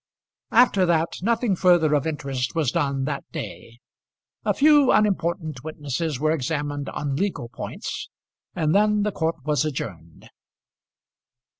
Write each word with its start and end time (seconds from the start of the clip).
After 0.49 0.83
that 0.87 1.09
nothing 1.21 1.55
further 1.55 1.93
of 1.93 2.07
interest 2.07 2.55
was 2.55 2.71
done 2.71 3.03
that 3.03 3.23
day. 3.31 3.77
A 4.43 4.51
few 4.55 4.91
unimportant 4.91 5.63
witnesses 5.63 6.19
were 6.19 6.31
examined 6.31 6.89
on 6.89 7.15
legal 7.17 7.49
points, 7.49 8.09
and 8.55 8.73
then 8.73 9.03
the 9.03 9.11
court 9.11 9.35
was 9.45 9.63
adjourned. 9.63 10.27